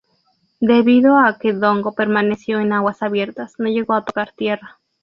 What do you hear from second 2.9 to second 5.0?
abiertas, no llegó a tocar tierra.